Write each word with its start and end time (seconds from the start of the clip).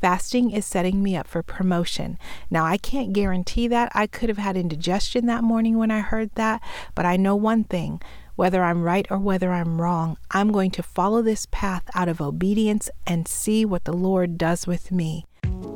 Fasting 0.00 0.50
is 0.50 0.64
setting 0.64 1.02
me 1.02 1.16
up 1.16 1.26
for 1.26 1.42
promotion. 1.42 2.18
Now, 2.50 2.64
I 2.64 2.78
can't 2.78 3.12
guarantee 3.12 3.68
that. 3.68 3.92
I 3.94 4.06
could 4.06 4.28
have 4.28 4.38
had 4.38 4.56
indigestion 4.56 5.26
that 5.26 5.44
morning 5.44 5.76
when 5.76 5.90
I 5.90 6.00
heard 6.00 6.30
that, 6.36 6.62
but 6.94 7.04
I 7.04 7.16
know 7.16 7.36
one 7.36 7.64
thing 7.64 8.00
whether 8.40 8.64
I'm 8.64 8.82
right 8.82 9.06
or 9.10 9.18
whether 9.18 9.52
I'm 9.52 9.82
wrong, 9.82 10.16
I'm 10.30 10.50
going 10.50 10.70
to 10.70 10.82
follow 10.82 11.20
this 11.20 11.46
path 11.50 11.82
out 11.94 12.08
of 12.08 12.22
obedience 12.22 12.88
and 13.06 13.28
see 13.28 13.66
what 13.66 13.84
the 13.84 13.92
Lord 13.92 14.38
does 14.38 14.66
with 14.66 14.90
me. 14.90 15.26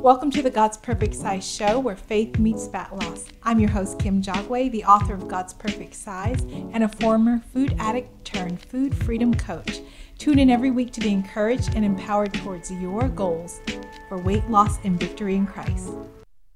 Welcome 0.05 0.31
to 0.33 0.43
the 0.43 0.51
God's 0.51 0.77
Perfect 0.77 1.15
Size 1.15 1.51
Show, 1.51 1.81
where 1.81 1.97
faith 1.97 2.39
meets 2.39 2.69
fat 2.69 2.95
loss. 2.95 3.25
I'm 3.43 3.59
your 3.59 3.71
host, 3.71 3.99
Kim 3.99 4.21
Jagwe, 4.21 4.71
the 4.71 4.85
author 4.85 5.15
of 5.15 5.29
God's 5.29 5.55
Perfect 5.55 5.95
Size 5.95 6.43
and 6.75 6.85
a 6.85 6.89
former 6.89 7.41
food 7.55 7.75
addict 7.79 8.23
turned 8.23 8.61
food 8.61 8.95
freedom 8.95 9.33
coach. 9.33 9.81
Tune 10.19 10.39
in 10.39 10.51
every 10.51 10.71
week 10.71 10.93
to 10.93 11.01
be 11.01 11.11
encouraged 11.11 11.75
and 11.75 11.87
empowered 11.87 12.35
towards 12.35 12.71
your 12.71 13.09
goals 13.09 13.63
for 14.11 14.19
weight 14.19 14.47
loss 14.51 14.79
and 14.85 15.01
victory 15.01 15.37
in 15.37 15.47
Christ. 15.47 15.89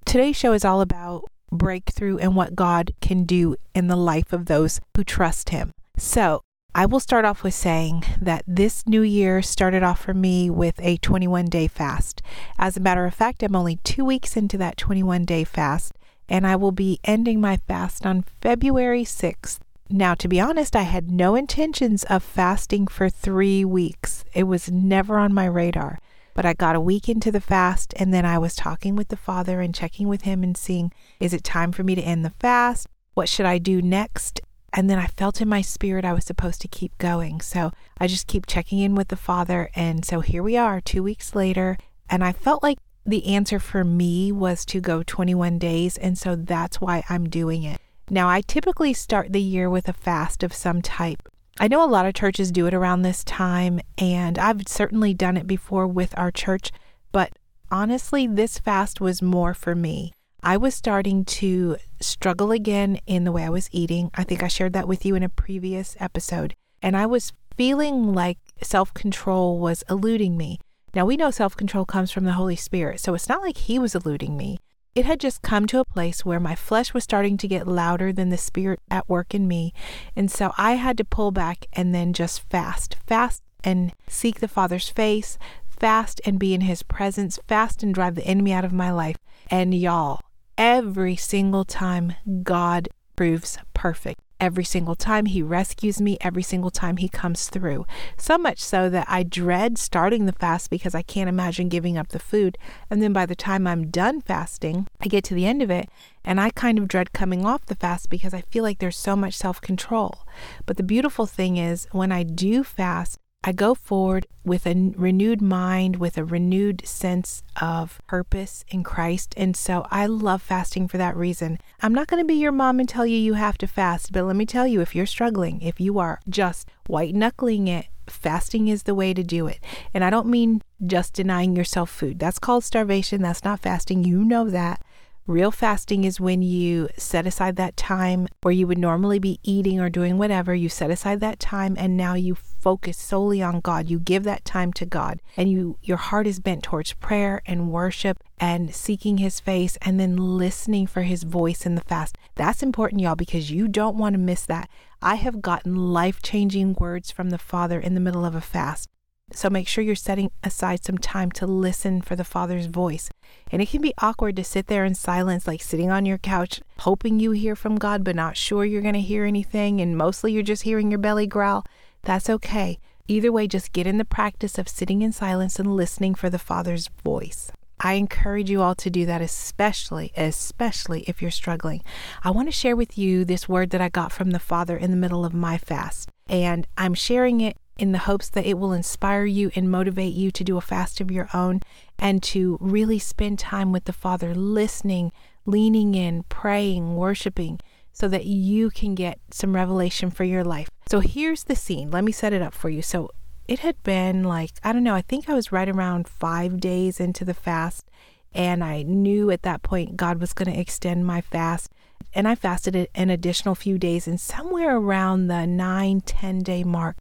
Today's 0.04 0.36
show 0.36 0.52
is 0.52 0.66
all 0.66 0.82
about 0.82 1.24
breakthrough 1.50 2.18
and 2.18 2.36
what 2.36 2.54
God 2.54 2.92
can 3.00 3.24
do 3.24 3.56
in 3.74 3.86
the 3.86 3.96
life 3.96 4.34
of 4.34 4.44
those 4.44 4.78
who 4.94 5.04
trust 5.04 5.48
Him. 5.48 5.72
So, 5.96 6.42
I 6.78 6.86
will 6.86 7.00
start 7.00 7.24
off 7.24 7.42
with 7.42 7.54
saying 7.54 8.04
that 8.20 8.44
this 8.46 8.86
new 8.86 9.02
year 9.02 9.42
started 9.42 9.82
off 9.82 10.00
for 10.00 10.14
me 10.14 10.48
with 10.48 10.78
a 10.80 10.98
21 10.98 11.46
day 11.46 11.66
fast. 11.66 12.22
As 12.56 12.76
a 12.76 12.80
matter 12.80 13.04
of 13.04 13.14
fact, 13.14 13.42
I'm 13.42 13.56
only 13.56 13.80
two 13.82 14.04
weeks 14.04 14.36
into 14.36 14.56
that 14.58 14.76
21 14.76 15.24
day 15.24 15.42
fast, 15.42 15.94
and 16.28 16.46
I 16.46 16.54
will 16.54 16.70
be 16.70 17.00
ending 17.02 17.40
my 17.40 17.56
fast 17.56 18.06
on 18.06 18.24
February 18.40 19.02
6th. 19.02 19.58
Now, 19.90 20.14
to 20.14 20.28
be 20.28 20.38
honest, 20.38 20.76
I 20.76 20.82
had 20.82 21.10
no 21.10 21.34
intentions 21.34 22.04
of 22.04 22.22
fasting 22.22 22.86
for 22.86 23.10
three 23.10 23.64
weeks. 23.64 24.24
It 24.32 24.44
was 24.44 24.70
never 24.70 25.18
on 25.18 25.34
my 25.34 25.46
radar. 25.46 25.98
But 26.32 26.46
I 26.46 26.52
got 26.52 26.76
a 26.76 26.80
week 26.80 27.08
into 27.08 27.32
the 27.32 27.40
fast, 27.40 27.92
and 27.96 28.14
then 28.14 28.24
I 28.24 28.38
was 28.38 28.54
talking 28.54 28.94
with 28.94 29.08
the 29.08 29.16
Father 29.16 29.60
and 29.60 29.74
checking 29.74 30.06
with 30.06 30.22
Him 30.22 30.44
and 30.44 30.56
seeing, 30.56 30.92
is 31.18 31.32
it 31.32 31.42
time 31.42 31.72
for 31.72 31.82
me 31.82 31.96
to 31.96 32.02
end 32.02 32.24
the 32.24 32.34
fast? 32.38 32.86
What 33.14 33.28
should 33.28 33.46
I 33.46 33.58
do 33.58 33.82
next? 33.82 34.40
And 34.72 34.88
then 34.88 34.98
I 34.98 35.06
felt 35.06 35.40
in 35.40 35.48
my 35.48 35.60
spirit 35.62 36.04
I 36.04 36.12
was 36.12 36.24
supposed 36.24 36.60
to 36.62 36.68
keep 36.68 36.96
going. 36.98 37.40
So 37.40 37.72
I 37.98 38.06
just 38.06 38.26
keep 38.26 38.46
checking 38.46 38.78
in 38.78 38.94
with 38.94 39.08
the 39.08 39.16
Father. 39.16 39.70
And 39.74 40.04
so 40.04 40.20
here 40.20 40.42
we 40.42 40.56
are, 40.56 40.80
two 40.80 41.02
weeks 41.02 41.34
later. 41.34 41.78
And 42.10 42.22
I 42.22 42.32
felt 42.32 42.62
like 42.62 42.78
the 43.04 43.26
answer 43.26 43.58
for 43.58 43.84
me 43.84 44.30
was 44.30 44.64
to 44.66 44.80
go 44.80 45.02
21 45.02 45.58
days. 45.58 45.96
And 45.96 46.18
so 46.18 46.36
that's 46.36 46.80
why 46.80 47.04
I'm 47.08 47.28
doing 47.28 47.62
it. 47.62 47.80
Now, 48.10 48.28
I 48.28 48.40
typically 48.40 48.94
start 48.94 49.32
the 49.32 49.40
year 49.40 49.68
with 49.68 49.88
a 49.88 49.92
fast 49.92 50.42
of 50.42 50.54
some 50.54 50.80
type. 50.80 51.28
I 51.60 51.68
know 51.68 51.84
a 51.84 51.86
lot 51.86 52.06
of 52.06 52.14
churches 52.14 52.52
do 52.52 52.66
it 52.66 52.74
around 52.74 53.02
this 53.02 53.24
time, 53.24 53.80
and 53.98 54.38
I've 54.38 54.66
certainly 54.68 55.12
done 55.12 55.36
it 55.36 55.46
before 55.46 55.86
with 55.86 56.16
our 56.16 56.30
church, 56.30 56.70
but 57.10 57.32
honestly, 57.70 58.26
this 58.26 58.58
fast 58.58 59.00
was 59.00 59.20
more 59.20 59.54
for 59.54 59.74
me. 59.74 60.12
I 60.42 60.56
was 60.56 60.74
starting 60.74 61.24
to 61.24 61.76
struggle 62.00 62.52
again 62.52 63.00
in 63.06 63.24
the 63.24 63.32
way 63.32 63.44
I 63.44 63.50
was 63.50 63.68
eating. 63.72 64.10
I 64.14 64.24
think 64.24 64.42
I 64.42 64.48
shared 64.48 64.72
that 64.74 64.88
with 64.88 65.04
you 65.04 65.14
in 65.14 65.22
a 65.22 65.28
previous 65.28 65.96
episode. 65.98 66.54
And 66.80 66.96
I 66.96 67.06
was 67.06 67.32
feeling 67.56 68.14
like 68.14 68.38
self 68.62 68.94
control 68.94 69.58
was 69.58 69.82
eluding 69.90 70.36
me. 70.36 70.60
Now, 70.94 71.04
we 71.04 71.16
know 71.16 71.30
self 71.30 71.56
control 71.56 71.84
comes 71.84 72.10
from 72.10 72.24
the 72.24 72.32
Holy 72.32 72.56
Spirit, 72.56 73.00
so 73.00 73.14
it's 73.14 73.28
not 73.28 73.42
like 73.42 73.56
He 73.56 73.78
was 73.78 73.94
eluding 73.94 74.36
me. 74.36 74.58
It 74.94 75.04
had 75.04 75.20
just 75.20 75.42
come 75.42 75.66
to 75.66 75.80
a 75.80 75.84
place 75.84 76.24
where 76.24 76.40
my 76.40 76.54
flesh 76.54 76.94
was 76.94 77.04
starting 77.04 77.36
to 77.38 77.48
get 77.48 77.68
louder 77.68 78.12
than 78.12 78.30
the 78.30 78.36
Spirit 78.36 78.80
at 78.90 79.08
work 79.08 79.34
in 79.34 79.46
me. 79.46 79.72
And 80.16 80.30
so 80.30 80.52
I 80.56 80.72
had 80.72 80.96
to 80.98 81.04
pull 81.04 81.30
back 81.30 81.66
and 81.72 81.94
then 81.94 82.12
just 82.12 82.48
fast, 82.48 82.96
fast 83.06 83.42
and 83.62 83.92
seek 84.08 84.40
the 84.40 84.48
Father's 84.48 84.88
face, 84.88 85.36
fast 85.68 86.20
and 86.24 86.38
be 86.38 86.54
in 86.54 86.62
His 86.62 86.82
presence, 86.82 87.38
fast 87.48 87.82
and 87.82 87.92
drive 87.94 88.14
the 88.14 88.26
enemy 88.26 88.52
out 88.52 88.64
of 88.64 88.72
my 88.72 88.90
life. 88.90 89.16
And 89.50 89.74
y'all, 89.74 90.20
every 90.58 91.14
single 91.14 91.64
time 91.64 92.14
God 92.42 92.88
proves 93.14 93.58
perfect. 93.72 94.20
Every 94.40 94.62
single 94.62 94.94
time 94.94 95.26
he 95.26 95.42
rescues 95.42 96.00
me, 96.00 96.16
every 96.20 96.44
single 96.44 96.70
time 96.70 96.98
he 96.98 97.08
comes 97.08 97.48
through. 97.48 97.86
So 98.16 98.38
much 98.38 98.60
so 98.60 98.88
that 98.88 99.06
I 99.08 99.24
dread 99.24 99.78
starting 99.78 100.26
the 100.26 100.32
fast 100.32 100.70
because 100.70 100.94
I 100.94 101.02
can't 101.02 101.28
imagine 101.28 101.68
giving 101.68 101.98
up 101.98 102.08
the 102.08 102.20
food. 102.20 102.56
And 102.88 103.02
then 103.02 103.12
by 103.12 103.26
the 103.26 103.34
time 103.34 103.66
I'm 103.66 103.90
done 103.90 104.20
fasting, 104.20 104.86
I 105.00 105.08
get 105.08 105.24
to 105.24 105.34
the 105.34 105.46
end 105.46 105.60
of 105.62 105.70
it 105.70 105.88
and 106.24 106.40
I 106.40 106.50
kind 106.50 106.78
of 106.78 106.86
dread 106.86 107.12
coming 107.12 107.44
off 107.44 107.66
the 107.66 107.74
fast 107.74 108.10
because 108.10 108.32
I 108.32 108.42
feel 108.42 108.62
like 108.62 108.78
there's 108.78 108.96
so 108.96 109.16
much 109.16 109.34
self 109.34 109.60
control. 109.60 110.20
But 110.66 110.76
the 110.76 110.84
beautiful 110.84 111.26
thing 111.26 111.56
is, 111.56 111.88
when 111.90 112.12
I 112.12 112.22
do 112.22 112.62
fast, 112.62 113.18
I 113.44 113.52
go 113.52 113.74
forward 113.74 114.26
with 114.44 114.66
a 114.66 114.92
renewed 114.96 115.40
mind, 115.40 115.96
with 115.96 116.18
a 116.18 116.24
renewed 116.24 116.86
sense 116.86 117.42
of 117.60 118.00
purpose 118.08 118.64
in 118.68 118.82
Christ. 118.82 119.32
And 119.36 119.56
so 119.56 119.86
I 119.90 120.06
love 120.06 120.42
fasting 120.42 120.88
for 120.88 120.98
that 120.98 121.16
reason. 121.16 121.58
I'm 121.80 121.94
not 121.94 122.08
going 122.08 122.22
to 122.22 122.26
be 122.26 122.34
your 122.34 122.52
mom 122.52 122.80
and 122.80 122.88
tell 122.88 123.06
you 123.06 123.16
you 123.16 123.34
have 123.34 123.56
to 123.58 123.66
fast, 123.66 124.12
but 124.12 124.24
let 124.24 124.36
me 124.36 124.44
tell 124.44 124.66
you 124.66 124.80
if 124.80 124.94
you're 124.94 125.06
struggling, 125.06 125.60
if 125.62 125.80
you 125.80 125.98
are 125.98 126.20
just 126.28 126.68
white 126.88 127.14
knuckling 127.14 127.68
it, 127.68 127.86
fasting 128.08 128.68
is 128.68 128.82
the 128.82 128.94
way 128.94 129.14
to 129.14 129.22
do 129.22 129.46
it. 129.46 129.60
And 129.94 130.02
I 130.02 130.10
don't 130.10 130.26
mean 130.26 130.62
just 130.84 131.14
denying 131.14 131.54
yourself 131.54 131.90
food. 131.90 132.18
That's 132.18 132.38
called 132.40 132.64
starvation. 132.64 133.22
That's 133.22 133.44
not 133.44 133.60
fasting. 133.60 134.02
You 134.02 134.24
know 134.24 134.50
that. 134.50 134.82
Real 135.28 135.50
fasting 135.50 136.04
is 136.04 136.18
when 136.18 136.40
you 136.40 136.88
set 136.96 137.26
aside 137.26 137.56
that 137.56 137.76
time 137.76 138.28
where 138.40 138.52
you 138.52 138.66
would 138.66 138.78
normally 138.78 139.18
be 139.18 139.38
eating 139.42 139.78
or 139.78 139.90
doing 139.90 140.16
whatever. 140.16 140.54
You 140.54 140.70
set 140.70 140.90
aside 140.90 141.20
that 141.20 141.38
time 141.38 141.76
and 141.78 141.98
now 141.98 142.14
you 142.14 142.34
focus 142.60 142.96
solely 142.98 143.42
on 143.42 143.60
God. 143.60 143.88
You 143.88 143.98
give 143.98 144.24
that 144.24 144.44
time 144.44 144.72
to 144.74 144.86
God 144.86 145.20
and 145.36 145.50
you 145.50 145.78
your 145.82 145.96
heart 145.96 146.26
is 146.26 146.40
bent 146.40 146.62
towards 146.62 146.92
prayer 146.94 147.40
and 147.46 147.70
worship 147.70 148.22
and 148.38 148.74
seeking 148.74 149.18
his 149.18 149.40
face 149.40 149.76
and 149.82 149.98
then 149.98 150.16
listening 150.16 150.86
for 150.86 151.02
his 151.02 151.22
voice 151.22 151.66
in 151.66 151.74
the 151.74 151.82
fast. 151.82 152.16
That's 152.34 152.62
important 152.62 153.00
y'all 153.02 153.16
because 153.16 153.50
you 153.50 153.68
don't 153.68 153.98
want 153.98 154.14
to 154.14 154.18
miss 154.18 154.46
that. 154.46 154.68
I 155.00 155.16
have 155.16 155.42
gotten 155.42 155.76
life-changing 155.76 156.76
words 156.78 157.10
from 157.10 157.30
the 157.30 157.38
Father 157.38 157.78
in 157.78 157.94
the 157.94 158.00
middle 158.00 158.24
of 158.24 158.34
a 158.34 158.40
fast. 158.40 158.88
So 159.30 159.50
make 159.50 159.68
sure 159.68 159.84
you're 159.84 159.94
setting 159.94 160.30
aside 160.42 160.82
some 160.82 160.96
time 160.96 161.30
to 161.32 161.46
listen 161.46 162.00
for 162.00 162.16
the 162.16 162.24
Father's 162.24 162.64
voice. 162.64 163.10
And 163.52 163.60
it 163.60 163.68
can 163.68 163.82
be 163.82 163.92
awkward 163.98 164.36
to 164.36 164.44
sit 164.44 164.68
there 164.68 164.86
in 164.86 164.94
silence, 164.94 165.46
like 165.46 165.60
sitting 165.60 165.90
on 165.90 166.06
your 166.06 166.16
couch, 166.16 166.62
hoping 166.78 167.20
you 167.20 167.32
hear 167.32 167.54
from 167.54 167.76
God, 167.76 168.04
but 168.04 168.16
not 168.16 168.38
sure 168.38 168.64
you're 168.64 168.80
going 168.80 168.94
to 168.94 169.00
hear 169.00 169.26
anything. 169.26 169.82
And 169.82 169.98
mostly 169.98 170.32
you're 170.32 170.42
just 170.42 170.62
hearing 170.62 170.90
your 170.90 170.98
belly 170.98 171.26
growl. 171.26 171.66
That's 172.02 172.30
okay. 172.30 172.78
Either 173.06 173.32
way, 173.32 173.46
just 173.46 173.72
get 173.72 173.86
in 173.86 173.98
the 173.98 174.04
practice 174.04 174.58
of 174.58 174.68
sitting 174.68 175.02
in 175.02 175.12
silence 175.12 175.58
and 175.58 175.74
listening 175.74 176.14
for 176.14 176.28
the 176.28 176.38
Father's 176.38 176.88
voice. 177.02 177.50
I 177.80 177.94
encourage 177.94 178.50
you 178.50 178.60
all 178.60 178.74
to 178.74 178.90
do 178.90 179.06
that, 179.06 179.20
especially, 179.20 180.12
especially 180.16 181.02
if 181.02 181.22
you're 181.22 181.30
struggling. 181.30 181.82
I 182.24 182.30
want 182.30 182.48
to 182.48 182.52
share 182.52 182.74
with 182.74 182.98
you 182.98 183.24
this 183.24 183.48
word 183.48 183.70
that 183.70 183.80
I 183.80 183.88
got 183.88 184.12
from 184.12 184.32
the 184.32 184.40
Father 184.40 184.76
in 184.76 184.90
the 184.90 184.96
middle 184.96 185.24
of 185.24 185.32
my 185.32 185.58
fast. 185.58 186.10
And 186.28 186.66
I'm 186.76 186.94
sharing 186.94 187.40
it 187.40 187.56
in 187.78 187.92
the 187.92 187.98
hopes 187.98 188.28
that 188.30 188.44
it 188.44 188.58
will 188.58 188.72
inspire 188.72 189.24
you 189.24 189.52
and 189.54 189.70
motivate 189.70 190.12
you 190.12 190.32
to 190.32 190.44
do 190.44 190.56
a 190.56 190.60
fast 190.60 191.00
of 191.00 191.12
your 191.12 191.28
own 191.32 191.60
and 191.98 192.22
to 192.24 192.58
really 192.60 192.98
spend 192.98 193.38
time 193.38 193.70
with 193.70 193.84
the 193.84 193.92
Father, 193.92 194.34
listening, 194.34 195.12
leaning 195.46 195.94
in, 195.94 196.24
praying, 196.24 196.96
worshiping, 196.96 197.60
so 197.98 198.06
that 198.08 198.26
you 198.26 198.70
can 198.70 198.94
get 198.94 199.18
some 199.30 199.54
revelation 199.54 200.10
for 200.10 200.24
your 200.24 200.44
life. 200.44 200.68
So 200.88 201.00
here's 201.00 201.44
the 201.44 201.56
scene. 201.56 201.90
Let 201.90 202.04
me 202.04 202.12
set 202.12 202.32
it 202.32 202.42
up 202.42 202.54
for 202.54 202.68
you. 202.68 202.80
So 202.80 203.10
it 203.48 203.60
had 203.60 203.82
been 203.82 204.22
like, 204.22 204.52
I 204.62 204.72
don't 204.72 204.84
know, 204.84 204.94
I 204.94 205.02
think 205.02 205.28
I 205.28 205.34
was 205.34 205.50
right 205.50 205.68
around 205.68 206.06
five 206.06 206.60
days 206.60 207.00
into 207.00 207.24
the 207.24 207.34
fast. 207.34 207.90
And 208.32 208.62
I 208.62 208.82
knew 208.82 209.30
at 209.30 209.42
that 209.42 209.62
point 209.62 209.96
God 209.96 210.20
was 210.20 210.32
going 210.32 210.52
to 210.52 210.60
extend 210.60 211.06
my 211.06 211.20
fast. 211.20 211.72
And 212.14 212.28
I 212.28 212.36
fasted 212.36 212.88
an 212.94 213.10
additional 213.10 213.54
few 213.54 213.78
days. 213.78 214.06
And 214.06 214.20
somewhere 214.20 214.76
around 214.76 215.26
the 215.26 215.46
nine, 215.46 216.00
10 216.02 216.40
day 216.40 216.62
mark, 216.62 216.98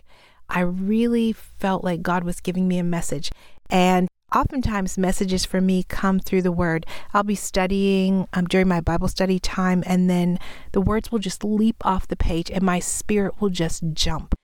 I 0.49 0.61
really 0.61 1.33
felt 1.33 1.83
like 1.83 2.01
God 2.01 2.23
was 2.23 2.39
giving 2.39 2.67
me 2.67 2.79
a 2.79 2.83
message. 2.83 3.29
And 3.69 4.07
oftentimes, 4.33 4.97
messages 4.97 5.45
for 5.45 5.61
me 5.61 5.83
come 5.83 6.19
through 6.19 6.41
the 6.41 6.51
word. 6.51 6.85
I'll 7.13 7.23
be 7.23 7.35
studying 7.35 8.27
um, 8.33 8.45
during 8.45 8.67
my 8.67 8.81
Bible 8.81 9.07
study 9.07 9.39
time, 9.39 9.83
and 9.85 10.09
then 10.09 10.39
the 10.71 10.81
words 10.81 11.11
will 11.11 11.19
just 11.19 11.43
leap 11.43 11.85
off 11.85 12.07
the 12.07 12.15
page, 12.15 12.51
and 12.51 12.63
my 12.63 12.79
spirit 12.79 13.41
will 13.41 13.49
just 13.49 13.83
jump. 13.93 14.35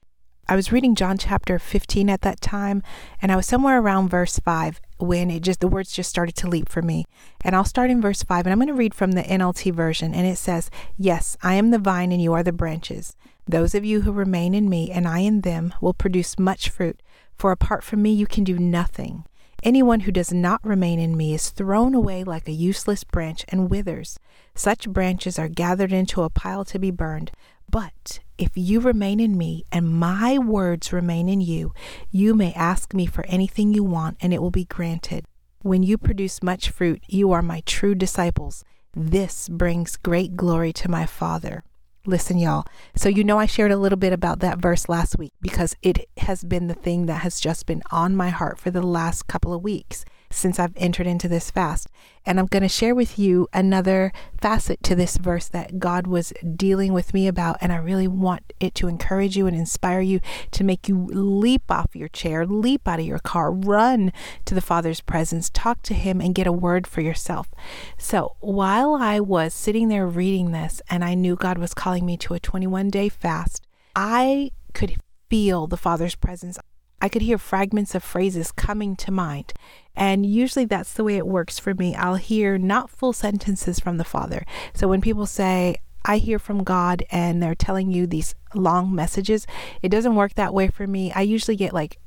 I 0.45 0.57
was 0.57 0.73
reading 0.73 0.93
John 0.93 1.17
chapter 1.17 1.57
15 1.57 2.09
at 2.09 2.21
that 2.21 2.41
time, 2.41 2.83
and 3.21 3.31
I 3.31 3.37
was 3.37 3.45
somewhere 3.45 3.79
around 3.79 4.09
verse 4.09 4.39
5 4.39 4.81
when 4.97 5.31
it 5.31 5.41
just 5.41 5.61
the 5.61 5.69
words 5.69 5.93
just 5.93 6.09
started 6.09 6.35
to 6.35 6.49
leap 6.49 6.67
for 6.67 6.81
me. 6.81 7.05
And 7.43 7.55
I'll 7.55 7.63
start 7.63 7.89
in 7.89 8.01
verse 8.01 8.23
5 8.23 8.45
and 8.45 8.51
I'm 8.51 8.59
going 8.59 8.67
to 8.67 8.73
read 8.73 8.93
from 8.93 9.13
the 9.13 9.23
NLT 9.23 9.73
version 9.73 10.13
and 10.13 10.27
it 10.27 10.37
says, 10.37 10.69
"Yes, 10.97 11.37
I 11.43 11.53
am 11.55 11.71
the 11.71 11.79
vine 11.79 12.11
and 12.11 12.21
you 12.21 12.33
are 12.33 12.43
the 12.43 12.51
branches. 12.51 13.15
Those 13.47 13.73
of 13.73 13.85
you 13.85 14.01
who 14.01 14.11
remain 14.11 14.53
in 14.53 14.69
me 14.69 14.91
and 14.91 15.07
I 15.07 15.19
in 15.19 15.41
them 15.41 15.73
will 15.81 15.93
produce 15.93 16.37
much 16.37 16.69
fruit, 16.69 17.01
for 17.37 17.51
apart 17.51 17.83
from 17.83 18.01
me 18.01 18.11
you 18.11 18.27
can 18.27 18.43
do 18.43 18.57
nothing. 18.59 19.25
Anyone 19.63 20.01
who 20.01 20.11
does 20.11 20.33
not 20.33 20.59
remain 20.61 20.99
in 20.99 21.15
me 21.15 21.33
is 21.33 21.49
thrown 21.49 21.95
away 21.95 22.25
like 22.25 22.49
a 22.49 22.51
useless 22.51 23.05
branch 23.05 23.45
and 23.47 23.69
withers. 23.69 24.19
Such 24.53 24.89
branches 24.89 25.39
are 25.39 25.47
gathered 25.47 25.93
into 25.93 26.23
a 26.23 26.29
pile 26.29 26.65
to 26.65 26.77
be 26.77 26.91
burned. 26.91 27.31
But 27.71 28.19
if 28.37 28.51
you 28.55 28.81
remain 28.81 29.21
in 29.21 29.37
me 29.37 29.63
and 29.71 29.97
my 29.97 30.37
words 30.37 30.91
remain 30.91 31.29
in 31.29 31.39
you, 31.39 31.73
you 32.11 32.33
may 32.33 32.51
ask 32.55 32.93
me 32.93 33.05
for 33.05 33.25
anything 33.27 33.73
you 33.73 33.85
want 33.85 34.17
and 34.19 34.33
it 34.33 34.41
will 34.41 34.51
be 34.51 34.65
granted. 34.65 35.23
When 35.61 35.81
you 35.81 35.97
produce 35.97 36.43
much 36.43 36.69
fruit, 36.69 37.01
you 37.07 37.31
are 37.31 37.41
my 37.41 37.63
true 37.65 37.95
disciples. 37.95 38.65
This 38.93 39.47
brings 39.47 39.95
great 39.95 40.35
glory 40.35 40.73
to 40.73 40.91
my 40.91 41.05
Father. 41.05 41.63
Listen, 42.05 42.37
y'all. 42.37 42.65
So, 42.97 43.07
you 43.07 43.23
know, 43.23 43.39
I 43.39 43.45
shared 43.45 43.71
a 43.71 43.77
little 43.77 43.97
bit 43.97 44.11
about 44.11 44.39
that 44.39 44.57
verse 44.57 44.89
last 44.89 45.17
week 45.17 45.31
because 45.39 45.73
it 45.81 46.09
has 46.17 46.43
been 46.43 46.67
the 46.67 46.73
thing 46.73 47.05
that 47.05 47.21
has 47.21 47.39
just 47.39 47.65
been 47.65 47.81
on 47.91 48.13
my 48.13 48.27
heart 48.27 48.59
for 48.59 48.71
the 48.71 48.81
last 48.81 49.27
couple 49.27 49.53
of 49.53 49.63
weeks 49.63 50.03
since 50.33 50.59
I've 50.59 50.73
entered 50.75 51.07
into 51.07 51.27
this 51.27 51.51
fast. 51.51 51.87
And 52.25 52.39
I'm 52.39 52.45
going 52.45 52.63
to 52.63 52.69
share 52.69 52.95
with 52.95 53.19
you 53.19 53.47
another 53.53 54.13
facet 54.39 54.81
to 54.83 54.95
this 54.95 55.17
verse 55.17 55.47
that 55.49 55.77
God 55.77 56.07
was 56.07 56.31
dealing 56.55 56.93
with 56.93 57.13
me 57.13 57.27
about. 57.27 57.57
And 57.59 57.71
I 57.73 57.77
really 57.77 58.07
want 58.07 58.53
it 58.59 58.75
to 58.75 58.87
encourage 58.87 59.35
you 59.35 59.45
and 59.45 59.55
inspire 59.55 59.99
you 59.99 60.21
to 60.51 60.63
make 60.63 60.87
you 60.87 61.05
leap 61.11 61.69
off 61.69 61.95
your 61.95 62.07
chair, 62.07 62.45
leap 62.45 62.87
out 62.87 62.99
of 62.99 63.05
your 63.05 63.19
car, 63.19 63.51
run 63.51 64.13
to 64.45 64.55
the 64.55 64.61
Father's 64.61 65.01
presence, 65.01 65.49
talk 65.49 65.81
to 65.83 65.93
Him, 65.93 66.21
and 66.21 66.35
get 66.35 66.47
a 66.47 66.51
word 66.51 66.87
for 66.87 67.01
yourself. 67.01 67.49
So 67.97 68.35
while 68.39 68.95
I 68.95 69.19
was 69.19 69.53
sitting 69.53 69.89
there 69.89 70.07
reading 70.07 70.51
this 70.51 70.81
and 70.89 71.03
I 71.03 71.13
knew 71.13 71.35
God 71.35 71.57
was 71.57 71.73
calling 71.73 72.05
me 72.05 72.15
to 72.17 72.33
a 72.33 72.39
21 72.39 72.89
day 72.89 73.09
fast, 73.09 73.67
I 73.95 74.51
could 74.73 74.95
feel 75.29 75.67
the 75.67 75.77
Father's 75.77 76.15
presence. 76.15 76.57
I 77.03 77.09
could 77.09 77.21
hear 77.21 77.37
fragments 77.37 77.95
of 77.95 78.01
phrases 78.01 78.53
coming 78.53 78.95
to 78.95 79.11
mind. 79.11 79.51
And 79.93 80.25
usually 80.25 80.63
that's 80.63 80.93
the 80.93 81.03
way 81.03 81.17
it 81.17 81.27
works 81.27 81.59
for 81.59 81.73
me. 81.73 81.93
I'll 81.95 82.15
hear 82.15 82.57
not 82.57 82.89
full 82.89 83.11
sentences 83.11 83.77
from 83.77 83.97
the 83.97 84.05
Father. 84.05 84.45
So 84.73 84.87
when 84.87 85.01
people 85.01 85.25
say, 85.25 85.75
I 86.05 86.17
hear 86.17 86.39
from 86.39 86.63
God 86.63 87.03
and 87.11 87.43
they're 87.43 87.55
telling 87.55 87.91
you 87.91 88.07
these 88.07 88.35
long 88.55 88.95
messages, 88.95 89.45
it 89.81 89.89
doesn't 89.89 90.15
work 90.15 90.35
that 90.35 90.53
way 90.53 90.69
for 90.69 90.87
me. 90.87 91.11
I 91.11 91.23
usually 91.23 91.57
get 91.57 91.73
like 91.73 91.99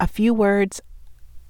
a 0.00 0.08
few 0.08 0.34
words, 0.34 0.80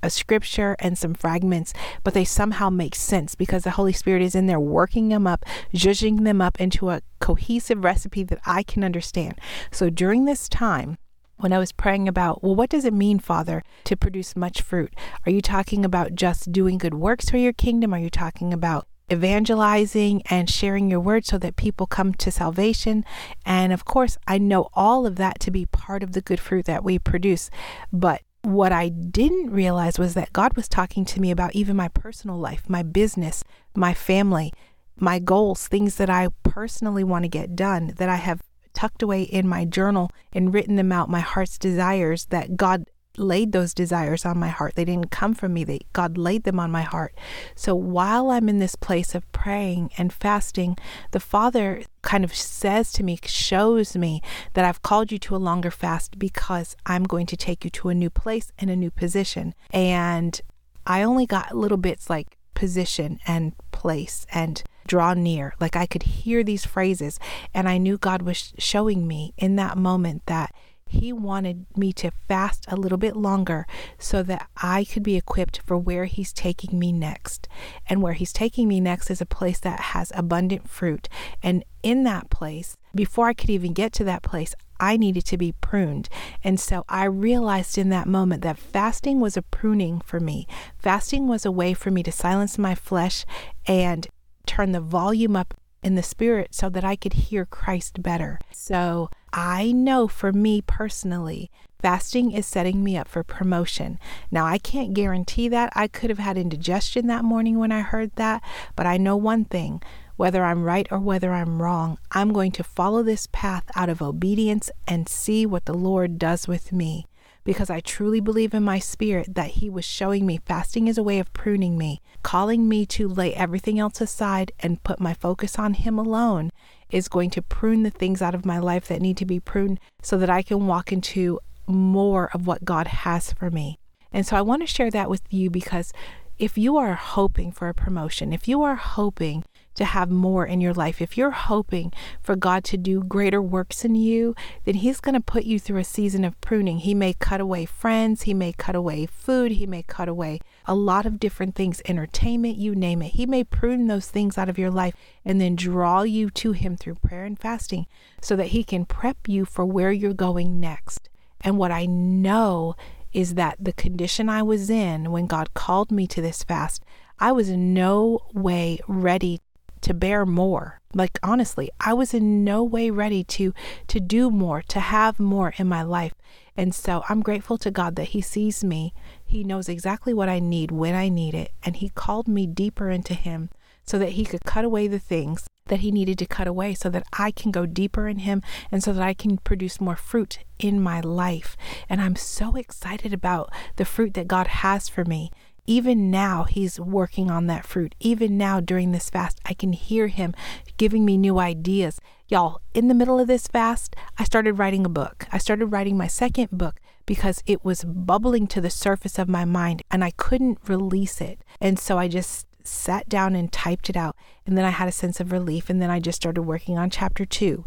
a 0.02 0.10
scripture 0.10 0.76
and 0.78 0.98
some 0.98 1.14
fragments, 1.14 1.72
but 2.04 2.12
they 2.12 2.26
somehow 2.26 2.68
make 2.68 2.94
sense 2.94 3.34
because 3.34 3.64
the 3.64 3.70
Holy 3.70 3.94
Spirit 3.94 4.20
is 4.20 4.34
in 4.34 4.44
there 4.44 4.60
working 4.60 5.08
them 5.08 5.26
up, 5.26 5.46
judging 5.72 6.24
them 6.24 6.42
up 6.42 6.60
into 6.60 6.90
a 6.90 7.00
cohesive 7.18 7.82
recipe 7.82 8.24
that 8.24 8.40
I 8.44 8.62
can 8.62 8.84
understand. 8.84 9.38
So 9.70 9.88
during 9.88 10.26
this 10.26 10.50
time, 10.50 10.98
when 11.40 11.52
I 11.52 11.58
was 11.58 11.72
praying 11.72 12.08
about, 12.08 12.42
well, 12.42 12.54
what 12.54 12.70
does 12.70 12.84
it 12.84 12.92
mean, 12.92 13.18
Father, 13.18 13.62
to 13.84 13.96
produce 13.96 14.36
much 14.36 14.62
fruit? 14.62 14.94
Are 15.26 15.32
you 15.32 15.40
talking 15.40 15.84
about 15.84 16.14
just 16.14 16.52
doing 16.52 16.78
good 16.78 16.94
works 16.94 17.30
for 17.30 17.38
your 17.38 17.52
kingdom? 17.52 17.94
Are 17.94 17.98
you 17.98 18.10
talking 18.10 18.52
about 18.52 18.86
evangelizing 19.10 20.22
and 20.30 20.48
sharing 20.48 20.90
your 20.90 21.00
word 21.00 21.26
so 21.26 21.38
that 21.38 21.56
people 21.56 21.86
come 21.86 22.14
to 22.14 22.30
salvation? 22.30 23.04
And 23.44 23.72
of 23.72 23.84
course, 23.84 24.18
I 24.28 24.38
know 24.38 24.68
all 24.74 25.06
of 25.06 25.16
that 25.16 25.40
to 25.40 25.50
be 25.50 25.66
part 25.66 26.02
of 26.02 26.12
the 26.12 26.20
good 26.20 26.40
fruit 26.40 26.66
that 26.66 26.84
we 26.84 26.98
produce. 26.98 27.50
But 27.92 28.22
what 28.42 28.72
I 28.72 28.88
didn't 28.88 29.50
realize 29.50 29.98
was 29.98 30.14
that 30.14 30.32
God 30.32 30.54
was 30.56 30.68
talking 30.68 31.04
to 31.06 31.20
me 31.20 31.30
about 31.30 31.54
even 31.54 31.76
my 31.76 31.88
personal 31.88 32.38
life, 32.38 32.68
my 32.68 32.82
business, 32.82 33.44
my 33.74 33.92
family, 33.94 34.52
my 34.96 35.18
goals, 35.18 35.66
things 35.66 35.96
that 35.96 36.10
I 36.10 36.28
personally 36.42 37.04
want 37.04 37.24
to 37.24 37.28
get 37.28 37.56
done 37.56 37.94
that 37.96 38.08
I 38.08 38.16
have 38.16 38.42
tucked 38.74 39.02
away 39.02 39.22
in 39.22 39.48
my 39.48 39.64
journal 39.64 40.10
and 40.32 40.54
written 40.54 40.76
them 40.76 40.92
out, 40.92 41.08
my 41.10 41.20
heart's 41.20 41.58
desires 41.58 42.26
that 42.26 42.56
God 42.56 42.84
laid 43.16 43.52
those 43.52 43.74
desires 43.74 44.24
on 44.24 44.38
my 44.38 44.48
heart. 44.48 44.74
They 44.74 44.84
didn't 44.84 45.10
come 45.10 45.34
from 45.34 45.52
me. 45.52 45.64
They 45.64 45.80
God 45.92 46.16
laid 46.16 46.44
them 46.44 46.60
on 46.60 46.70
my 46.70 46.82
heart. 46.82 47.14
So 47.54 47.74
while 47.74 48.30
I'm 48.30 48.48
in 48.48 48.58
this 48.58 48.76
place 48.76 49.14
of 49.14 49.30
praying 49.32 49.90
and 49.98 50.12
fasting, 50.12 50.78
the 51.10 51.20
Father 51.20 51.82
kind 52.02 52.24
of 52.24 52.34
says 52.34 52.92
to 52.92 53.02
me, 53.02 53.18
shows 53.24 53.96
me 53.96 54.22
that 54.54 54.64
I've 54.64 54.82
called 54.82 55.12
you 55.12 55.18
to 55.18 55.36
a 55.36 55.38
longer 55.38 55.70
fast 55.70 56.18
because 56.18 56.76
I'm 56.86 57.04
going 57.04 57.26
to 57.26 57.36
take 57.36 57.64
you 57.64 57.70
to 57.70 57.88
a 57.88 57.94
new 57.94 58.10
place 58.10 58.52
and 58.58 58.70
a 58.70 58.76
new 58.76 58.90
position. 58.90 59.54
And 59.70 60.40
I 60.86 61.02
only 61.02 61.26
got 61.26 61.56
little 61.56 61.78
bits 61.78 62.08
like 62.08 62.36
position 62.54 63.18
and 63.26 63.52
place 63.72 64.26
and 64.32 64.62
draw 64.90 65.14
near. 65.14 65.54
Like 65.60 65.76
I 65.76 65.86
could 65.86 66.02
hear 66.02 66.42
these 66.42 66.66
phrases, 66.66 67.20
and 67.54 67.68
I 67.68 67.78
knew 67.78 67.96
God 67.96 68.22
was 68.22 68.52
showing 68.58 69.06
me 69.06 69.32
in 69.38 69.54
that 69.54 69.78
moment 69.78 70.26
that 70.26 70.52
He 70.84 71.12
wanted 71.12 71.66
me 71.76 71.92
to 71.92 72.10
fast 72.26 72.64
a 72.66 72.74
little 72.74 72.98
bit 72.98 73.14
longer 73.14 73.68
so 73.98 74.24
that 74.24 74.48
I 74.56 74.82
could 74.82 75.04
be 75.04 75.14
equipped 75.14 75.60
for 75.64 75.78
where 75.78 76.06
He's 76.06 76.32
taking 76.32 76.76
me 76.76 76.90
next. 76.90 77.46
And 77.88 78.02
where 78.02 78.14
He's 78.14 78.32
taking 78.32 78.66
me 78.66 78.80
next 78.80 79.10
is 79.12 79.20
a 79.20 79.26
place 79.26 79.60
that 79.60 79.78
has 79.94 80.10
abundant 80.12 80.68
fruit. 80.68 81.08
And 81.40 81.64
in 81.84 82.02
that 82.02 82.28
place, 82.28 82.76
before 82.92 83.28
I 83.28 83.34
could 83.34 83.50
even 83.50 83.72
get 83.72 83.92
to 83.92 84.04
that 84.04 84.24
place, 84.24 84.56
I 84.80 84.96
needed 84.96 85.24
to 85.26 85.38
be 85.38 85.52
pruned. 85.52 86.08
And 86.42 86.58
so 86.58 86.84
I 86.88 87.04
realized 87.04 87.78
in 87.78 87.90
that 87.90 88.08
moment 88.08 88.42
that 88.42 88.58
fasting 88.58 89.20
was 89.20 89.36
a 89.36 89.42
pruning 89.42 90.00
for 90.00 90.18
me. 90.18 90.48
Fasting 90.78 91.28
was 91.28 91.46
a 91.46 91.52
way 91.52 91.74
for 91.74 91.92
me 91.92 92.02
to 92.02 92.10
silence 92.10 92.58
my 92.58 92.74
flesh 92.74 93.24
and 93.66 94.08
turn 94.50 94.72
the 94.72 94.80
volume 94.80 95.36
up 95.36 95.54
in 95.80 95.94
the 95.94 96.02
spirit 96.02 96.52
so 96.52 96.68
that 96.68 96.84
I 96.84 96.96
could 96.96 97.12
hear 97.12 97.46
Christ 97.46 98.02
better. 98.02 98.40
So 98.50 99.08
I 99.32 99.70
know 99.70 100.08
for 100.08 100.32
me 100.32 100.60
personally, 100.60 101.52
fasting 101.80 102.32
is 102.32 102.46
setting 102.46 102.82
me 102.82 102.96
up 102.96 103.06
for 103.06 103.22
promotion. 103.22 104.00
Now, 104.28 104.44
I 104.46 104.58
can't 104.58 104.92
guarantee 104.92 105.48
that. 105.48 105.72
I 105.76 105.86
could 105.86 106.10
have 106.10 106.18
had 106.18 106.36
indigestion 106.36 107.06
that 107.06 107.24
morning 107.24 107.60
when 107.60 107.70
I 107.70 107.82
heard 107.82 108.10
that, 108.16 108.42
but 108.74 108.86
I 108.86 108.96
know 108.96 109.16
one 109.16 109.44
thing 109.44 109.80
whether 110.16 110.44
I'm 110.44 110.64
right 110.64 110.86
or 110.90 110.98
whether 110.98 111.32
I'm 111.32 111.62
wrong, 111.62 111.96
I'm 112.10 112.34
going 112.34 112.52
to 112.52 112.64
follow 112.64 113.02
this 113.02 113.26
path 113.32 113.64
out 113.74 113.88
of 113.88 114.02
obedience 114.02 114.70
and 114.86 115.08
see 115.08 115.46
what 115.46 115.64
the 115.64 115.72
Lord 115.72 116.18
does 116.18 116.46
with 116.46 116.72
me 116.72 117.06
because 117.44 117.70
I 117.70 117.80
truly 117.80 118.20
believe 118.20 118.54
in 118.54 118.62
my 118.62 118.78
spirit 118.78 119.34
that 119.34 119.50
He 119.50 119.70
was 119.70 119.84
showing 119.84 120.26
me 120.26 120.40
fasting 120.44 120.88
is 120.88 120.98
a 120.98 121.02
way 121.02 121.18
of 121.18 121.32
pruning 121.32 121.78
me, 121.78 122.00
calling 122.22 122.68
me 122.68 122.86
to 122.86 123.08
lay 123.08 123.34
everything 123.34 123.78
else 123.78 124.00
aside 124.00 124.52
and 124.60 124.82
put 124.82 125.00
my 125.00 125.14
focus 125.14 125.58
on 125.58 125.74
Him 125.74 125.98
alone 125.98 126.50
is 126.90 127.08
going 127.08 127.30
to 127.30 127.42
prune 127.42 127.82
the 127.82 127.90
things 127.90 128.20
out 128.20 128.34
of 128.34 128.44
my 128.44 128.58
life 128.58 128.88
that 128.88 129.00
need 129.00 129.16
to 129.16 129.26
be 129.26 129.40
pruned 129.40 129.80
so 130.02 130.18
that 130.18 130.30
I 130.30 130.42
can 130.42 130.66
walk 130.66 130.92
into 130.92 131.40
more 131.66 132.30
of 132.34 132.46
what 132.46 132.64
God 132.64 132.88
has 132.88 133.32
for 133.32 133.50
me. 133.50 133.78
And 134.12 134.26
so 134.26 134.36
I 134.36 134.42
want 134.42 134.62
to 134.62 134.66
share 134.66 134.90
that 134.90 135.08
with 135.08 135.22
you 135.30 135.50
because 135.50 135.92
if 136.38 136.56
you 136.58 136.76
are 136.78 136.94
hoping 136.94 137.52
for 137.52 137.68
a 137.68 137.74
promotion, 137.74 138.32
if 138.32 138.48
you 138.48 138.62
are 138.62 138.74
hoping 138.74 139.44
to 139.74 139.84
have 139.84 140.10
more 140.10 140.46
in 140.46 140.60
your 140.60 140.74
life, 140.74 141.00
if 141.00 141.16
you're 141.16 141.30
hoping 141.30 141.92
for 142.20 142.36
God 142.36 142.64
to 142.64 142.76
do 142.76 143.02
greater 143.02 143.40
works 143.40 143.84
in 143.84 143.94
you, 143.94 144.34
then 144.64 144.76
He's 144.76 145.00
going 145.00 145.14
to 145.14 145.20
put 145.20 145.44
you 145.44 145.58
through 145.58 145.78
a 145.78 145.84
season 145.84 146.24
of 146.24 146.40
pruning. 146.40 146.78
He 146.78 146.94
may 146.94 147.14
cut 147.14 147.40
away 147.40 147.64
friends, 147.64 148.22
He 148.22 148.34
may 148.34 148.52
cut 148.52 148.74
away 148.74 149.06
food, 149.06 149.52
He 149.52 149.66
may 149.66 149.82
cut 149.82 150.08
away 150.08 150.40
a 150.66 150.74
lot 150.74 151.06
of 151.06 151.18
different 151.18 151.54
things, 151.54 151.82
entertainment, 151.86 152.56
you 152.56 152.74
name 152.74 153.02
it. 153.02 153.12
He 153.12 153.26
may 153.26 153.44
prune 153.44 153.86
those 153.86 154.08
things 154.08 154.36
out 154.36 154.48
of 154.48 154.58
your 154.58 154.70
life 154.70 154.94
and 155.24 155.40
then 155.40 155.56
draw 155.56 156.02
you 156.02 156.30
to 156.30 156.52
Him 156.52 156.76
through 156.76 156.96
prayer 156.96 157.24
and 157.24 157.38
fasting 157.38 157.86
so 158.20 158.36
that 158.36 158.48
He 158.48 158.64
can 158.64 158.84
prep 158.84 159.28
you 159.28 159.44
for 159.44 159.64
where 159.64 159.92
you're 159.92 160.12
going 160.12 160.60
next. 160.60 161.08
And 161.40 161.56
what 161.56 161.70
I 161.70 161.86
know 161.86 162.76
is 163.12 163.34
that 163.34 163.56
the 163.58 163.72
condition 163.72 164.28
I 164.28 164.42
was 164.42 164.70
in 164.70 165.10
when 165.10 165.26
God 165.26 165.54
called 165.54 165.90
me 165.90 166.06
to 166.08 166.22
this 166.22 166.42
fast, 166.42 166.84
I 167.18 167.32
was 167.32 167.48
in 167.48 167.74
no 167.74 168.20
way 168.32 168.80
ready 168.86 169.40
to 169.82 169.94
bear 169.94 170.26
more. 170.26 170.80
Like 170.94 171.18
honestly, 171.22 171.70
I 171.80 171.94
was 171.94 172.14
in 172.14 172.44
no 172.44 172.64
way 172.64 172.90
ready 172.90 173.24
to 173.24 173.54
to 173.88 174.00
do 174.00 174.30
more, 174.30 174.62
to 174.62 174.80
have 174.80 175.20
more 175.20 175.54
in 175.56 175.68
my 175.68 175.82
life. 175.82 176.14
And 176.56 176.74
so 176.74 177.04
I'm 177.08 177.22
grateful 177.22 177.58
to 177.58 177.70
God 177.70 177.96
that 177.96 178.08
he 178.08 178.20
sees 178.20 178.64
me. 178.64 178.92
He 179.24 179.44
knows 179.44 179.68
exactly 179.68 180.12
what 180.12 180.28
I 180.28 180.40
need 180.40 180.70
when 180.70 180.94
I 180.94 181.08
need 181.08 181.34
it, 181.34 181.52
and 181.62 181.76
he 181.76 181.88
called 181.88 182.28
me 182.28 182.46
deeper 182.46 182.90
into 182.90 183.14
him 183.14 183.50
so 183.84 183.98
that 183.98 184.10
he 184.10 184.24
could 184.24 184.44
cut 184.44 184.64
away 184.64 184.86
the 184.86 184.98
things 184.98 185.46
that 185.70 185.80
he 185.80 185.90
needed 185.90 186.18
to 186.18 186.26
cut 186.26 186.46
away 186.46 186.74
so 186.74 186.90
that 186.90 187.06
I 187.12 187.30
can 187.30 187.50
go 187.50 187.64
deeper 187.64 188.08
in 188.08 188.18
him 188.18 188.42
and 188.70 188.82
so 188.82 188.92
that 188.92 189.02
I 189.02 189.14
can 189.14 189.38
produce 189.38 189.80
more 189.80 189.96
fruit 189.96 190.40
in 190.58 190.80
my 190.82 191.00
life. 191.00 191.56
And 191.88 192.00
I'm 192.00 192.16
so 192.16 192.56
excited 192.56 193.14
about 193.14 193.52
the 193.76 193.84
fruit 193.84 194.14
that 194.14 194.28
God 194.28 194.48
has 194.48 194.88
for 194.88 195.04
me 195.04 195.30
even 195.66 196.10
now, 196.10 196.44
He's 196.44 196.78
working 196.80 197.30
on 197.30 197.46
that 197.46 197.66
fruit. 197.66 197.94
Even 198.00 198.36
now, 198.36 198.60
during 198.60 198.92
this 198.92 199.10
fast, 199.10 199.40
I 199.44 199.54
can 199.54 199.72
hear 199.72 200.08
Him 200.08 200.34
giving 200.76 201.04
me 201.04 201.16
new 201.16 201.38
ideas. 201.38 202.00
Y'all, 202.28 202.60
in 202.74 202.88
the 202.88 202.94
middle 202.94 203.18
of 203.18 203.26
this 203.26 203.48
fast, 203.48 203.96
I 204.18 204.24
started 204.24 204.54
writing 204.54 204.86
a 204.86 204.90
book. 204.90 205.26
I 205.32 205.38
started 205.38 205.66
writing 205.66 205.96
my 205.96 206.06
second 206.06 206.50
book 206.52 206.80
because 207.06 207.42
it 207.46 207.64
was 207.64 207.84
bubbling 207.84 208.46
to 208.46 208.60
the 208.60 208.70
surface 208.70 209.18
of 209.18 209.28
my 209.28 209.44
mind 209.44 209.82
and 209.90 210.04
I 210.04 210.12
couldn't 210.12 210.58
release 210.68 211.20
it. 211.20 211.42
And 211.60 211.78
so 211.78 211.98
I 211.98 212.06
just 212.06 212.46
sat 212.62 213.08
down 213.08 213.34
and 213.34 213.50
typed 213.50 213.90
it 213.90 213.96
out. 213.96 214.14
And 214.46 214.56
then 214.56 214.64
I 214.64 214.70
had 214.70 214.86
a 214.86 214.92
sense 214.92 215.18
of 215.18 215.32
relief. 215.32 215.68
And 215.68 215.82
then 215.82 215.90
I 215.90 215.98
just 215.98 216.16
started 216.16 216.42
working 216.42 216.78
on 216.78 216.88
chapter 216.88 217.24
two 217.24 217.64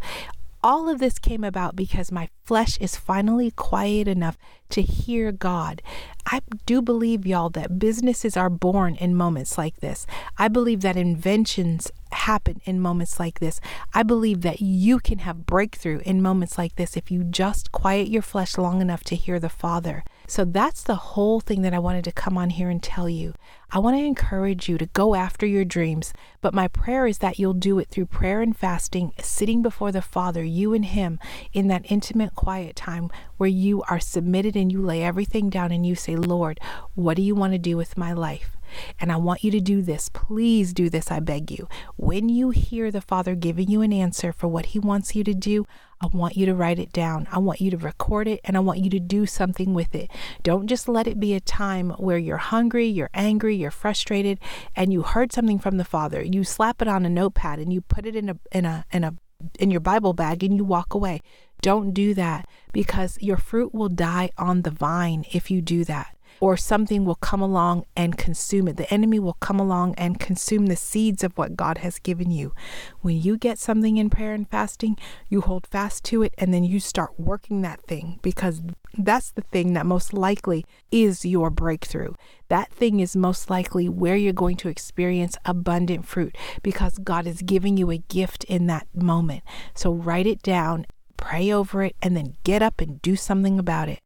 all 0.63 0.87
of 0.87 0.99
this 0.99 1.19
came 1.19 1.43
about 1.43 1.75
because 1.75 2.11
my 2.11 2.29
flesh 2.45 2.77
is 2.79 2.95
finally 2.95 3.51
quiet 3.51 4.07
enough 4.07 4.37
to 4.69 4.81
hear 4.81 5.31
God. 5.31 5.81
I 6.25 6.41
do 6.65 6.81
believe, 6.81 7.27
y'all, 7.27 7.49
that 7.49 7.77
businesses 7.77 8.37
are 8.37 8.49
born 8.49 8.95
in 8.95 9.15
moments 9.15 9.57
like 9.57 9.81
this. 9.81 10.07
I 10.37 10.47
believe 10.47 10.81
that 10.81 10.95
inventions 10.95 11.91
happen 12.13 12.61
in 12.63 12.79
moments 12.79 13.19
like 13.19 13.39
this. 13.39 13.59
I 13.93 14.03
believe 14.03 14.41
that 14.41 14.61
you 14.61 14.99
can 14.99 15.19
have 15.19 15.45
breakthrough 15.45 15.99
in 16.05 16.21
moments 16.21 16.57
like 16.57 16.75
this 16.77 16.95
if 16.95 17.11
you 17.11 17.23
just 17.23 17.71
quiet 17.71 18.07
your 18.07 18.21
flesh 18.21 18.57
long 18.57 18.81
enough 18.81 19.03
to 19.05 19.15
hear 19.15 19.39
the 19.39 19.49
Father. 19.49 20.03
So 20.27 20.45
that's 20.45 20.83
the 20.83 20.95
whole 20.95 21.39
thing 21.39 21.61
that 21.63 21.73
I 21.73 21.79
wanted 21.79 22.03
to 22.05 22.11
come 22.11 22.37
on 22.37 22.51
here 22.51 22.69
and 22.69 22.81
tell 22.81 23.09
you. 23.09 23.33
I 23.71 23.79
want 23.79 23.97
to 23.97 24.03
encourage 24.03 24.69
you 24.69 24.77
to 24.77 24.85
go 24.85 25.15
after 25.15 25.45
your 25.45 25.65
dreams, 25.65 26.13
but 26.41 26.53
my 26.53 26.67
prayer 26.67 27.07
is 27.07 27.17
that 27.19 27.39
you'll 27.39 27.53
do 27.53 27.79
it 27.79 27.89
through 27.89 28.05
prayer 28.05 28.41
and 28.41 28.55
fasting, 28.55 29.13
sitting 29.19 29.61
before 29.61 29.91
the 29.91 30.01
Father, 30.01 30.43
you 30.43 30.73
and 30.73 30.85
Him, 30.85 31.19
in 31.53 31.67
that 31.67 31.91
intimate, 31.91 32.35
quiet 32.35 32.75
time 32.75 33.09
where 33.37 33.49
you 33.49 33.81
are 33.89 33.99
submitted 33.99 34.55
and 34.55 34.71
you 34.71 34.81
lay 34.81 35.03
everything 35.03 35.49
down 35.49 35.71
and 35.71 35.85
you 35.85 35.95
say, 35.95 36.15
Lord, 36.15 36.59
what 36.95 37.17
do 37.17 37.23
you 37.23 37.35
want 37.35 37.53
to 37.53 37.59
do 37.59 37.75
with 37.75 37.97
my 37.97 38.13
life? 38.13 38.57
And 38.99 39.11
I 39.11 39.17
want 39.17 39.43
you 39.43 39.51
to 39.51 39.59
do 39.59 39.81
this. 39.81 40.09
Please 40.09 40.73
do 40.73 40.89
this, 40.89 41.11
I 41.11 41.19
beg 41.19 41.51
you. 41.51 41.67
When 41.95 42.29
you 42.29 42.51
hear 42.51 42.91
the 42.91 43.01
Father 43.01 43.35
giving 43.35 43.69
you 43.69 43.81
an 43.81 43.93
answer 43.93 44.31
for 44.31 44.47
what 44.47 44.67
He 44.67 44.79
wants 44.79 45.15
you 45.15 45.23
to 45.23 45.33
do, 45.33 45.65
I 46.03 46.07
want 46.07 46.35
you 46.35 46.45
to 46.47 46.53
write 46.53 46.79
it 46.79 46.91
down. 46.91 47.27
I 47.31 47.39
want 47.39 47.61
you 47.61 47.71
to 47.71 47.77
record 47.77 48.27
it 48.27 48.41
and 48.43 48.57
I 48.57 48.59
want 48.59 48.79
you 48.79 48.89
to 48.89 48.99
do 48.99 49.25
something 49.25 49.73
with 49.73 49.95
it. 49.95 50.11
Don't 50.43 50.67
just 50.67 50.89
let 50.89 51.07
it 51.07 51.17
be 51.19 51.33
a 51.33 51.39
time 51.39 51.91
where 51.91 52.17
you're 52.17 52.37
hungry, 52.37 52.87
you're 52.87 53.09
angry, 53.13 53.55
you're 53.55 53.71
frustrated, 53.71 54.37
and 54.75 54.91
you 54.91 55.03
heard 55.03 55.31
something 55.31 55.59
from 55.59 55.77
the 55.77 55.85
Father. 55.85 56.21
You 56.21 56.43
slap 56.43 56.81
it 56.81 56.89
on 56.89 57.05
a 57.05 57.09
notepad 57.09 57.59
and 57.59 57.71
you 57.71 57.79
put 57.79 58.05
it 58.05 58.17
in 58.17 58.29
a 58.29 58.37
in 58.51 58.65
a 58.65 58.85
in 58.91 59.05
a 59.05 59.13
in 59.59 59.71
your 59.71 59.79
Bible 59.79 60.13
bag 60.13 60.43
and 60.43 60.57
you 60.57 60.65
walk 60.65 60.93
away. 60.93 61.21
Don't 61.61 61.93
do 61.93 62.13
that 62.15 62.47
because 62.73 63.17
your 63.21 63.37
fruit 63.37 63.73
will 63.73 63.87
die 63.87 64.31
on 64.37 64.63
the 64.63 64.71
vine 64.71 65.25
if 65.31 65.49
you 65.49 65.61
do 65.61 65.85
that 65.85 66.17
or 66.43 66.57
something 66.57 67.05
will 67.05 67.15
come 67.15 67.39
along 67.39 67.85
and 67.95 68.17
consume 68.17 68.67
it. 68.67 68.75
The 68.75 68.93
enemy 68.93 69.17
will 69.17 69.37
come 69.39 69.61
along 69.61 69.95
and 69.95 70.19
consume 70.19 70.65
the 70.65 70.75
seeds 70.75 71.23
of 71.23 71.37
what 71.37 71.55
God 71.55 71.77
has 71.77 71.99
given 71.99 72.31
you. 72.31 72.53
When 72.99 73.21
you 73.21 73.37
get 73.37 73.57
something 73.57 73.95
in 73.95 74.09
prayer 74.09 74.33
and 74.33 74.49
fasting, 74.49 74.97
you 75.29 75.39
hold 75.39 75.65
fast 75.65 76.03
to 76.03 76.21
it 76.21 76.33
and 76.37 76.53
then 76.53 76.65
you 76.65 76.81
start 76.81 77.17
working 77.17 77.61
that 77.61 77.81
thing 77.83 78.19
because 78.21 78.61
that's 78.97 79.31
the 79.31 79.43
thing 79.53 79.71
that 79.71 79.85
most 79.85 80.13
likely 80.13 80.65
is 80.91 81.23
your 81.23 81.49
breakthrough. 81.49 82.11
That 82.49 82.73
thing 82.73 82.99
is 82.99 83.15
most 83.15 83.49
likely 83.49 83.87
where 83.87 84.17
you're 84.17 84.33
going 84.33 84.57
to 84.57 84.67
experience 84.67 85.37
abundant 85.45 86.05
fruit 86.05 86.37
because 86.61 86.97
God 86.97 87.25
is 87.25 87.41
giving 87.41 87.77
you 87.77 87.89
a 87.89 87.99
gift 87.99 88.43
in 88.49 88.67
that 88.67 88.85
moment. 88.93 89.43
So 89.75 89.93
write 89.93 90.27
it 90.27 90.43
down, 90.43 90.87
pray 91.15 91.53
over 91.53 91.83
it, 91.83 91.95
and 92.01 92.17
then 92.17 92.35
get 92.43 92.61
up 92.61 92.81
and 92.81 93.01
do 93.01 93.15
something 93.15 93.59
about 93.59 93.87
it. 93.87 93.99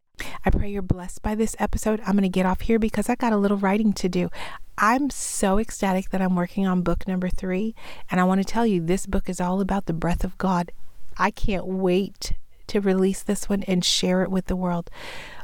I 0.46 0.50
pray 0.50 0.70
you're 0.70 0.82
blessed 0.82 1.22
by 1.22 1.36
this 1.36 1.56
episode. 1.60 2.00
I'm 2.02 2.14
going 2.14 2.24
to 2.24 2.30
get 2.30 2.46
off 2.46 2.62
here 2.62 2.80
because 2.80 3.10
I 3.10 3.16
got 3.16 3.34
a 3.34 3.38
little 3.38 3.58
writing 3.58 3.94
to 3.94 4.10
do. 4.10 4.30
I'm 4.78 5.10
so 5.10 5.60
ecstatic 5.60 6.10
that 6.12 6.22
I'm 6.22 6.36
working 6.36 6.68
on 6.68 6.82
book 6.82 7.08
number 7.08 7.30
three. 7.30 7.76
And 8.10 8.20
I 8.20 8.24
want 8.24 8.42
to 8.42 8.46
tell 8.46 8.66
you, 8.66 8.82
this 8.82 9.06
book 9.06 9.30
is 9.30 9.42
all 9.42 9.62
about 9.62 9.86
the 9.86 9.94
breath 9.94 10.24
of 10.24 10.38
God. 10.38 10.72
I 11.18 11.32
can't 11.32 11.66
wait 11.66 12.34
to 12.68 12.82
release 12.82 13.24
this 13.24 13.50
one 13.50 13.64
and 13.64 13.84
share 13.84 14.24
it 14.24 14.32
with 14.32 14.46
the 14.48 14.56
world. 14.56 14.90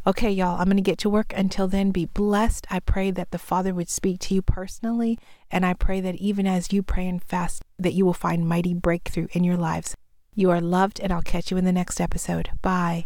Okay, 0.05 0.29
y'all, 0.29 0.59
I'm 0.59 0.65
going 0.65 0.77
to 0.77 0.83
get 0.83 0.97
to 0.99 1.09
work. 1.09 1.33
Until 1.35 1.67
then, 1.67 1.91
be 1.91 2.05
blessed. 2.05 2.67
I 2.69 2.79
pray 2.79 3.11
that 3.11 3.31
the 3.31 3.37
Father 3.37 3.73
would 3.73 3.89
speak 3.89 4.19
to 4.21 4.35
you 4.35 4.41
personally. 4.41 5.17
And 5.49 5.65
I 5.65 5.73
pray 5.73 6.01
that 6.01 6.15
even 6.15 6.45
as 6.45 6.73
you 6.73 6.83
pray 6.83 7.07
and 7.07 7.23
fast, 7.23 7.63
that 7.79 7.93
you 7.93 8.05
will 8.05 8.13
find 8.13 8.47
mighty 8.47 8.73
breakthrough 8.73 9.27
in 9.31 9.43
your 9.43 9.57
lives. 9.57 9.95
You 10.35 10.49
are 10.51 10.61
loved, 10.61 10.99
and 10.99 11.13
I'll 11.13 11.21
catch 11.21 11.51
you 11.51 11.57
in 11.57 11.65
the 11.65 11.71
next 11.71 12.01
episode. 12.01 12.49
Bye. 12.61 13.05